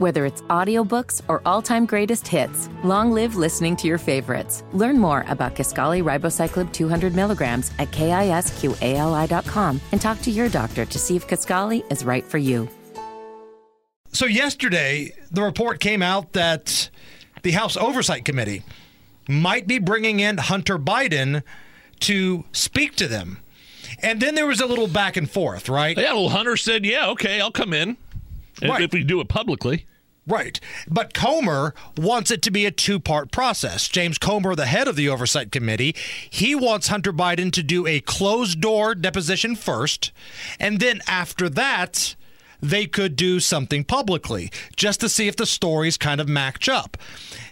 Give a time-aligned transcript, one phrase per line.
[0.00, 4.64] Whether it's audiobooks or all-time greatest hits, long live listening to your favorites.
[4.72, 10.98] Learn more about Kisqali Ribociclib 200 milligrams at kisqali.com and talk to your doctor to
[10.98, 12.66] see if Kisqali is right for you.
[14.10, 16.88] So yesterday, the report came out that
[17.42, 18.62] the House Oversight Committee
[19.28, 21.42] might be bringing in Hunter Biden
[22.00, 23.40] to speak to them.
[24.02, 25.94] And then there was a little back and forth, right?
[25.94, 27.98] Yeah, well, Hunter said, yeah, okay, I'll come in.
[28.62, 28.82] Right.
[28.82, 29.86] If we do it publicly.
[30.30, 30.60] Right.
[30.86, 33.88] But Comer wants it to be a two part process.
[33.88, 35.96] James Comer, the head of the Oversight Committee,
[36.30, 40.12] he wants Hunter Biden to do a closed door deposition first.
[40.60, 42.14] And then after that,
[42.62, 46.96] they could do something publicly just to see if the stories kind of match up.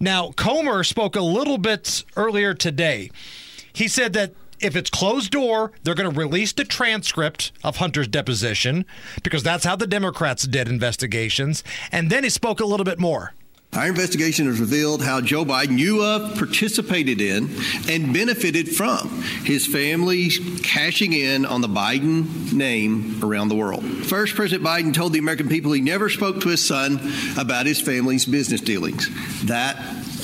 [0.00, 3.10] Now, Comer spoke a little bit earlier today.
[3.72, 8.08] He said that if it's closed door, they're going to release the transcript of Hunter's
[8.08, 8.84] deposition
[9.22, 11.64] because that's how the Democrats did investigations.
[11.92, 13.34] And then he spoke a little bit more.
[13.76, 17.50] Our investigation has revealed how Joe Biden knew of, participated in,
[17.88, 20.30] and benefited from his family
[20.62, 23.84] cashing in on the Biden name around the world.
[23.84, 27.00] First, President Biden told the American people he never spoke to his son
[27.36, 29.08] about his family's business dealings.
[29.46, 29.76] That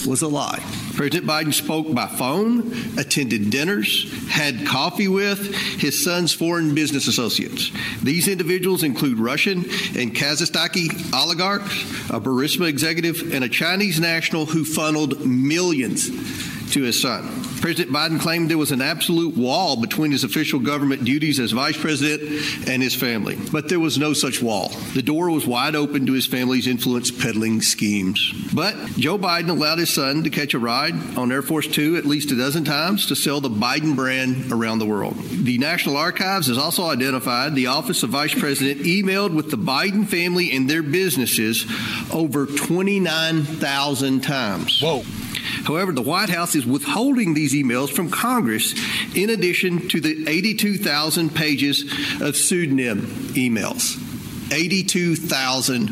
[0.07, 0.63] was a lie.
[0.95, 7.71] President Biden spoke by phone, attended dinners, had coffee with his son's foreign business associates.
[8.03, 9.59] These individuals include Russian
[9.97, 16.09] and Kazakhstani oligarchs, a Burisma executive, and a Chinese national who funneled millions
[16.73, 17.50] to his son.
[17.61, 21.77] President Biden claimed there was an absolute wall between his official government duties as vice
[21.77, 22.23] president
[22.67, 23.37] and his family.
[23.53, 24.71] But there was no such wall.
[24.95, 28.33] The door was wide open to his family's influence peddling schemes.
[28.55, 32.07] But Joe Biden allowed his son to catch a ride on Air Force Two at
[32.07, 35.17] least a dozen times to sell the Biden brand around the world.
[35.19, 40.09] The National Archives has also identified the Office of Vice President emailed with the Biden
[40.09, 41.67] family and their businesses
[42.13, 44.81] over 29,000 times.
[44.81, 45.03] Whoa.
[45.65, 48.75] However, the White House is withholding these emails from Congress
[49.15, 51.83] in addition to the 82,000 pages
[52.21, 53.03] of pseudonym
[53.35, 53.99] emails.
[54.53, 55.89] 82,000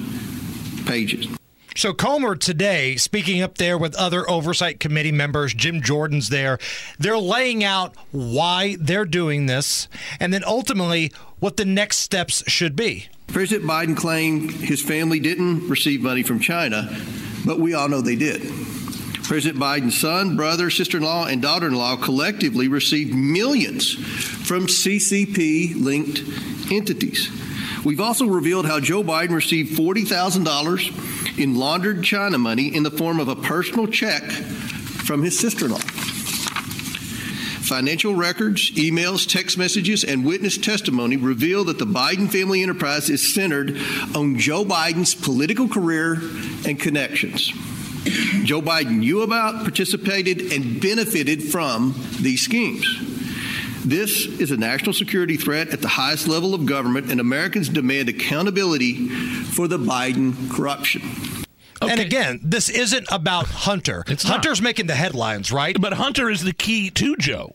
[0.87, 1.29] pages.
[1.77, 6.59] So Comer today, speaking up there with other oversight committee members, Jim Jordan's there,
[6.99, 9.87] they're laying out why they're doing this
[10.19, 13.07] and then ultimately what the next steps should be.
[13.29, 16.89] President Biden claimed his family didn't receive money from China,
[17.47, 18.43] but we all know they did.
[19.28, 24.66] President Biden's son, brother, sister in law, and daughter in law collectively received millions from
[24.66, 26.22] CCP linked
[26.72, 27.31] entities.
[27.84, 33.21] We've also revealed how Joe Biden received $40,000 in laundered China money in the form
[33.21, 35.78] of a personal check from his sister in law.
[37.69, 43.34] Financial records, emails, text messages, and witness testimony reveal that the Biden family enterprise is
[43.34, 43.77] centered
[44.15, 46.15] on Joe Biden's political career
[46.67, 47.53] and connections.
[48.45, 52.87] Joe Biden knew about, participated, and benefited from these schemes.
[53.85, 58.09] This is a national security threat at the highest level of government, and Americans demand
[58.09, 61.03] accountability for the Biden corruption.
[61.81, 61.93] Okay.
[61.93, 64.03] And again, this isn't about Hunter.
[64.09, 64.65] It's Hunter's not.
[64.65, 65.81] making the headlines, right?
[65.81, 67.55] But Hunter is the key to Joe.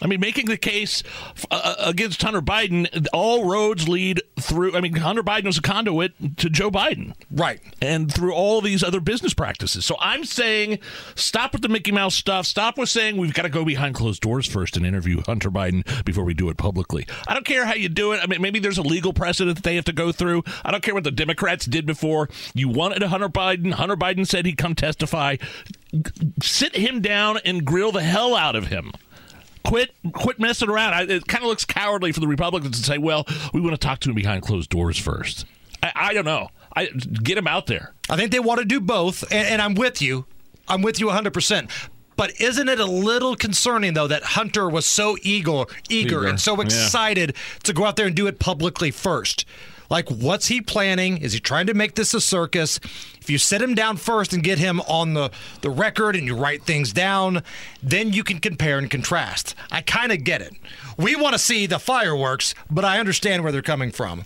[0.00, 1.02] I mean, making the case
[1.50, 4.76] uh, against Hunter Biden, all roads lead through.
[4.76, 7.14] I mean, Hunter Biden was a conduit to Joe Biden.
[7.30, 7.60] Right.
[7.82, 9.84] And through all these other business practices.
[9.84, 10.78] So I'm saying
[11.14, 12.46] stop with the Mickey Mouse stuff.
[12.46, 15.84] Stop with saying we've got to go behind closed doors first and interview Hunter Biden
[16.04, 17.06] before we do it publicly.
[17.26, 18.20] I don't care how you do it.
[18.22, 20.44] I mean, maybe there's a legal precedent that they have to go through.
[20.64, 22.28] I don't care what the Democrats did before.
[22.54, 23.72] You wanted Hunter Biden.
[23.72, 25.36] Hunter Biden said he'd come testify.
[26.42, 28.92] Sit him down and grill the hell out of him
[29.68, 30.94] quit quit messing around.
[30.94, 33.78] I, it kind of looks cowardly for the Republicans to say, "Well, we want to
[33.78, 35.44] talk to him behind closed doors first.
[35.82, 36.48] I, I don't know.
[36.74, 37.92] I get him out there.
[38.10, 40.26] I think they want to do both, and, and I'm with you.
[40.68, 41.32] I'm with you 100.
[41.32, 41.70] percent
[42.16, 46.26] but isn't it a little concerning though that Hunter was so eager, eager, Eager.
[46.26, 46.62] and so Yeah.
[46.64, 49.44] excited to go out there and do it publicly first?
[49.90, 51.18] Like, what's he planning?
[51.18, 52.78] Is he trying to make this a circus?
[53.20, 55.30] If you sit him down first and get him on the,
[55.62, 57.42] the record and you write things down,
[57.82, 59.54] then you can compare and contrast.
[59.70, 60.54] I kind of get it.
[60.96, 64.24] We want to see the fireworks, but I understand where they're coming from.